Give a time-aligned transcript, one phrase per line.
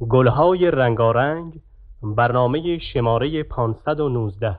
[0.00, 1.60] گلهای رنگارنگ
[2.02, 4.58] برنامه شماره 519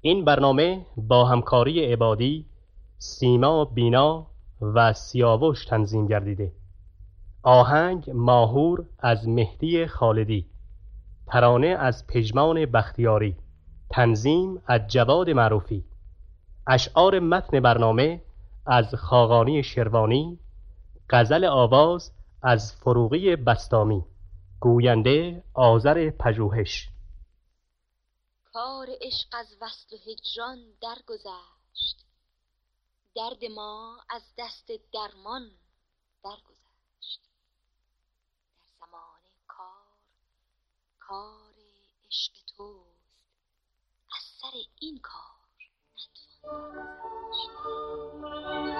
[0.00, 2.46] این برنامه با همکاری عبادی
[2.98, 4.26] سیما بینا
[4.60, 6.52] و سیاوش تنظیم گردیده.
[7.42, 10.46] آهنگ ماهور از مهدی خالدی.
[11.26, 13.36] ترانه از پژمان بختیاری.
[13.90, 15.84] تنظیم از جواد معروفی.
[16.66, 18.22] اشعار متن برنامه
[18.66, 20.38] از خاقانی شروانی.
[21.10, 22.12] غزل آواز
[22.42, 24.04] از فروغی بستامی.
[24.62, 26.88] گوینده آذر پژوهش.
[28.52, 32.06] کار عشق از وصل و هجران درگذشت.
[33.16, 35.50] درد ما از دست درمان
[36.24, 37.20] درگذشت.
[38.56, 39.86] در زمان کار
[40.98, 41.54] کار
[42.06, 43.02] عشق توست.
[44.16, 45.32] از سر این کار
[46.44, 46.92] نتوان
[47.62, 48.71] کار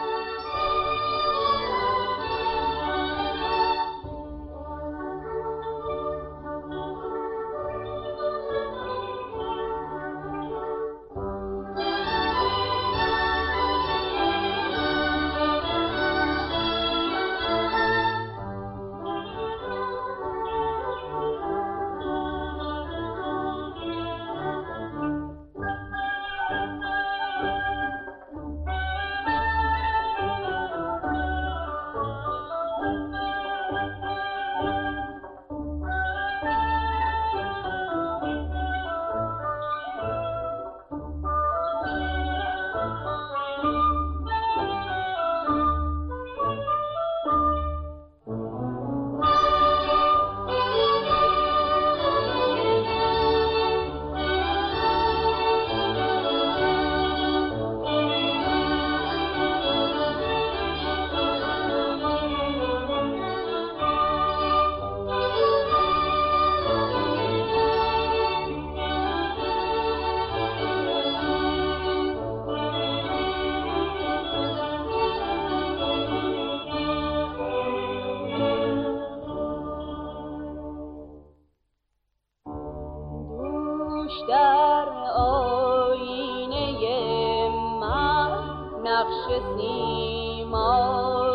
[89.03, 91.32] بخش سیما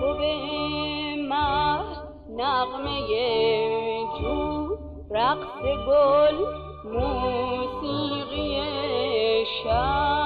[0.00, 0.20] محبوب
[1.28, 1.80] ما
[2.28, 3.08] نغمه
[4.20, 4.76] جو
[5.10, 6.36] رقص گل
[6.84, 8.54] موسیقی
[9.62, 10.16] شاد.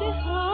[0.00, 0.49] Hare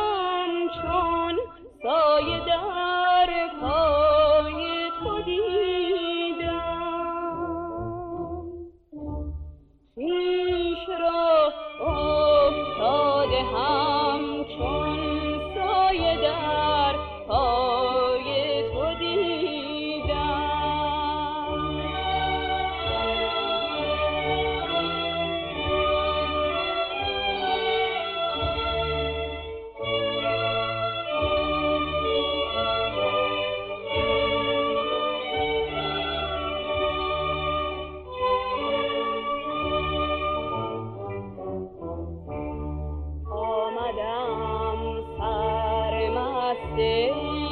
[46.87, 47.46] você.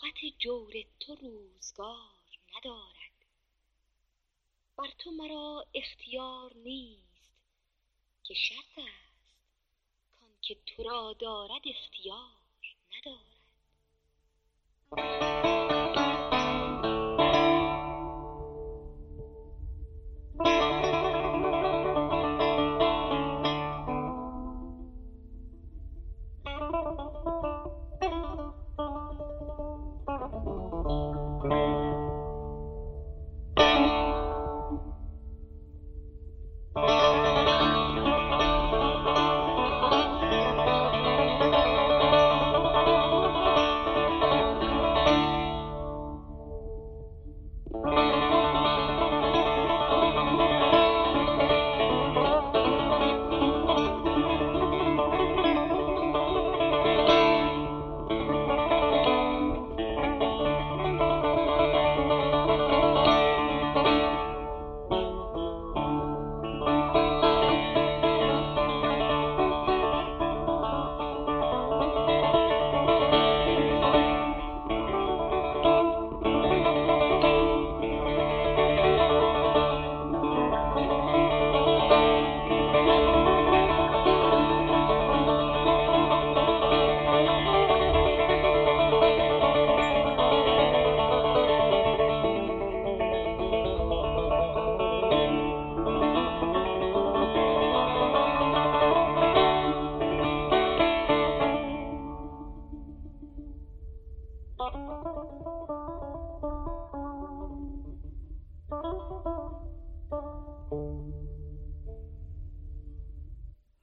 [0.00, 3.10] طاقت جور تو روزگار ندارد.
[4.76, 7.30] بر تو مرا اختیار نیست
[8.22, 9.34] که شرط است
[10.20, 12.42] کان که تو را دارد اختیار
[14.92, 15.49] ندارد.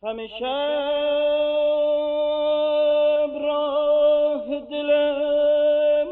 [0.04, 0.46] همیشه
[3.42, 6.08] راه دلم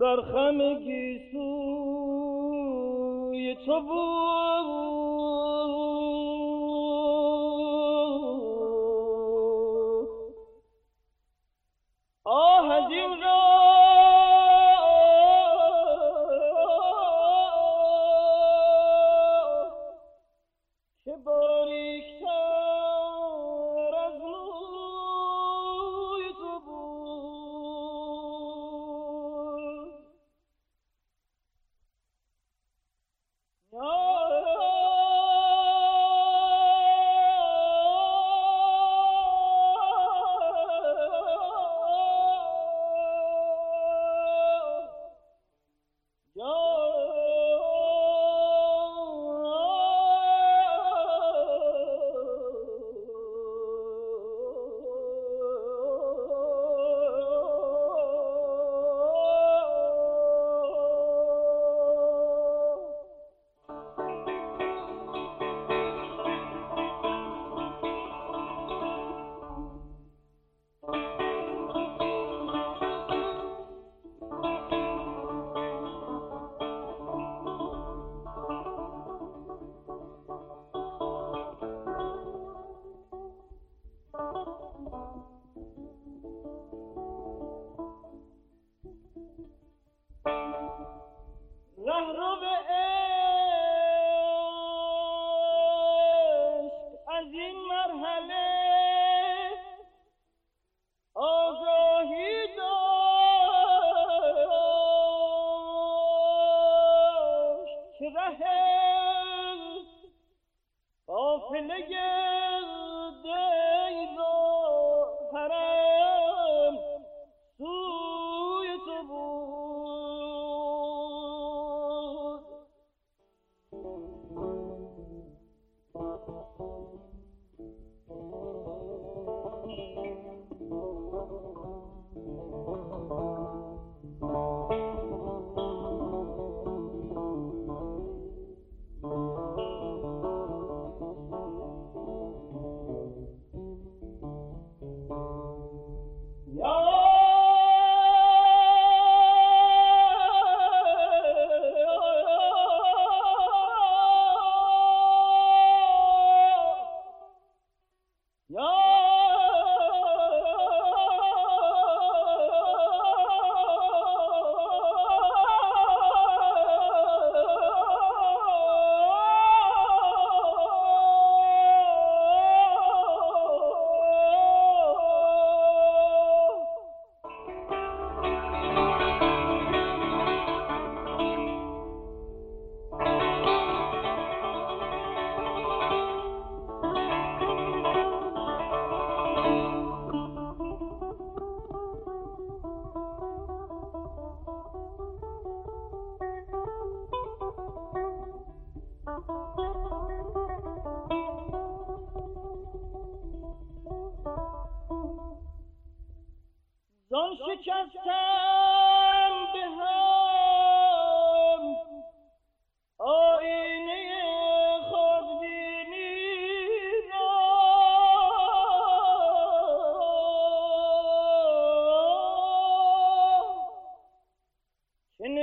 [0.00, 1.46] بر خم گیسوی
[3.66, 4.35] تو بود.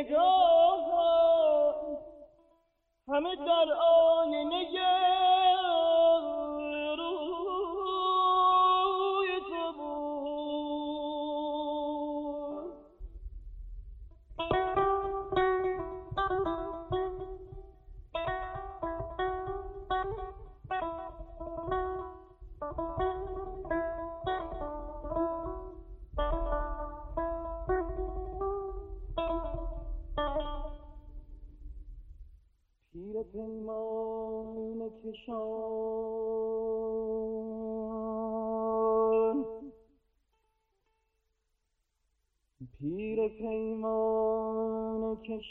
[0.04, 1.98] نگاهم
[3.08, 4.93] همه در آینه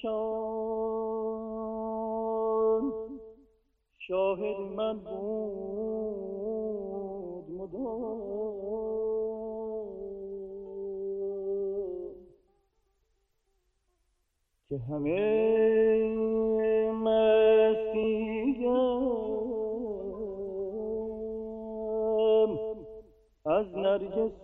[0.02, 0.12] کشان
[3.98, 5.10] شاهد من بود
[7.50, 8.22] مدام.
[14.68, 16.12] که همه
[16.92, 18.22] مستیم
[23.44, 24.42] از نرگس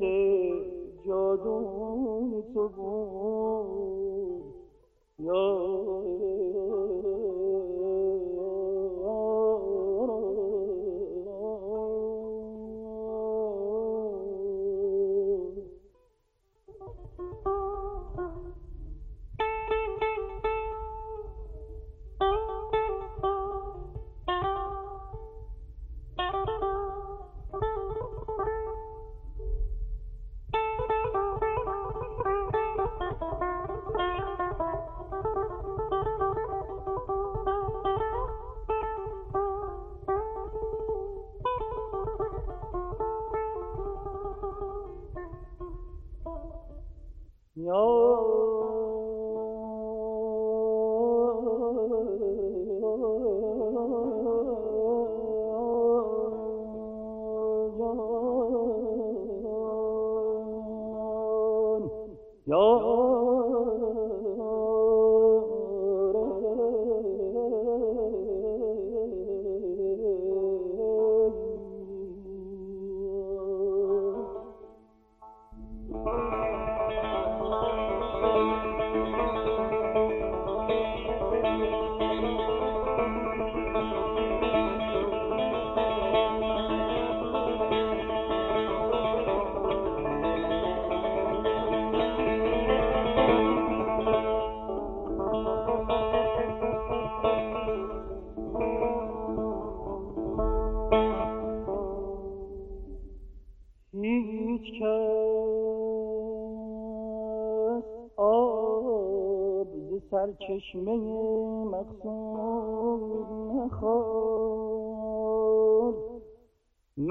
[1.06, 3.97] جادوی تو بود.
[5.18, 5.42] یا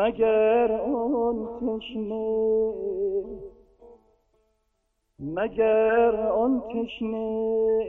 [0.08, 2.74] مگر آن تشنه
[5.20, 7.80] مگر آن تشنه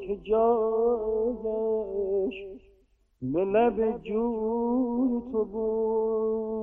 [0.00, 1.28] که جایش
[3.22, 6.58] به لب جوی تو بود.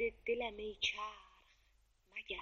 [0.00, 1.42] مراد دلم ای چرخ
[2.16, 2.40] مگرد.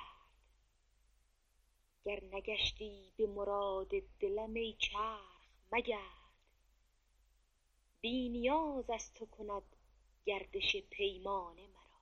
[2.05, 3.89] گر نگشتی به مراد
[4.21, 6.33] دلم ای چرخ مگرد.
[8.01, 9.77] بی نیاز از تو کند
[10.25, 12.01] گردش پیمانه مرا.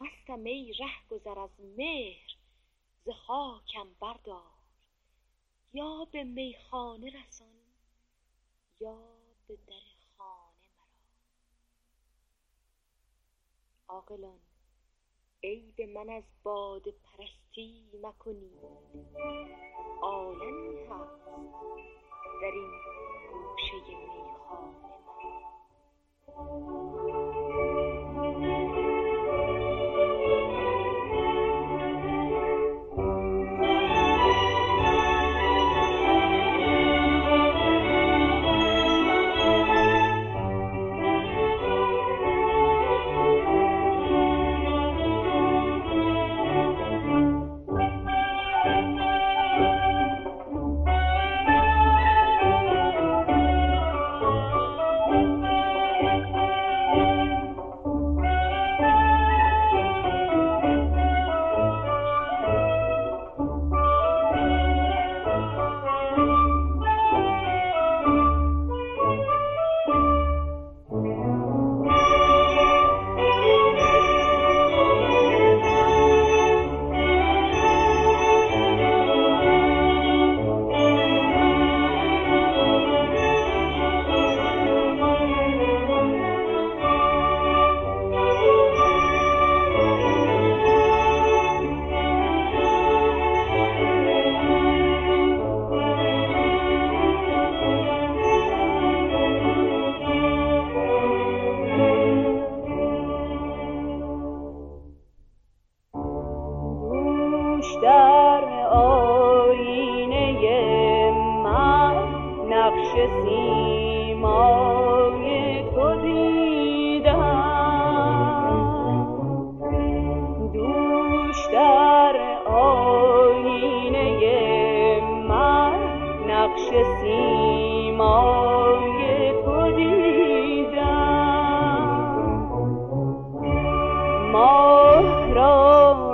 [0.00, 2.36] مستم ای رهگذر از مهر
[3.04, 4.58] ز خاکم بردار.
[5.72, 7.58] یا به میخانه رسان
[8.80, 9.80] یا به در
[10.18, 10.88] خانه مرا
[13.88, 14.38] عاقلان
[15.42, 18.58] عیب من از باده پرستی مکنید.
[20.02, 21.26] عالمی هست
[22.42, 22.70] در این
[23.32, 24.88] گوشه میخانه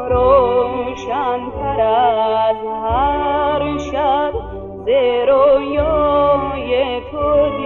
[0.08, 4.32] روشن تر از هر شب
[4.84, 4.88] ز
[5.28, 7.63] رویای تو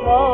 [0.00, 0.27] Oh.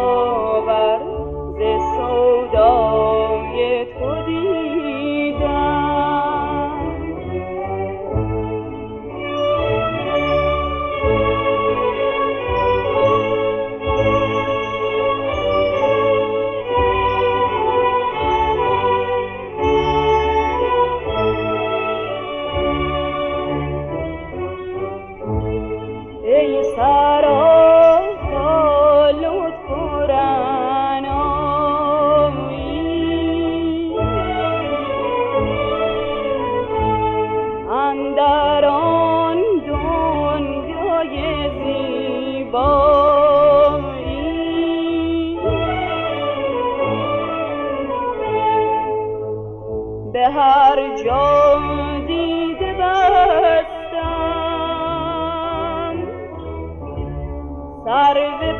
[50.34, 51.58] هر جا
[52.06, 53.64] دیده بستم.
[57.84, 58.52] سر به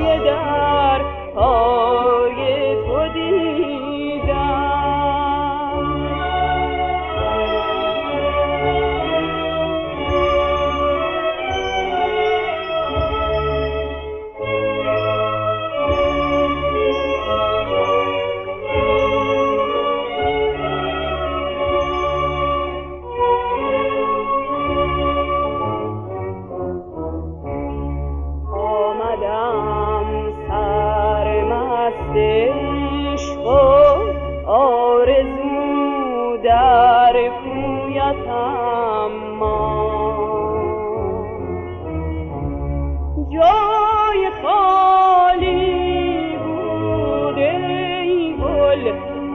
[0.00, 0.53] مرا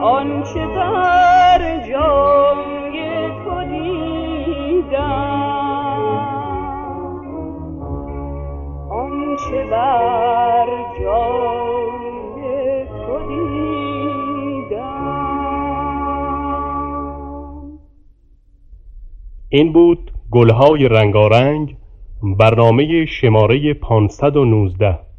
[0.02, 5.00] آنچه بر جای تو دیدم.
[8.90, 10.66] آنچه بر
[11.00, 13.60] جای تو دیدم.
[19.48, 21.76] این بود گلهای رنگارنگ
[22.22, 25.09] برنامه شماره 519